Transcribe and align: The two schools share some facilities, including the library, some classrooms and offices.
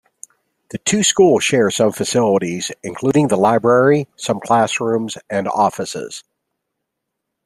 The 0.69 0.79
two 0.79 1.03
schools 1.03 1.43
share 1.43 1.69
some 1.69 1.91
facilities, 1.91 2.71
including 2.81 3.27
the 3.27 3.37
library, 3.37 4.07
some 4.15 4.39
classrooms 4.39 5.15
and 5.29 5.47
offices. 5.47 6.23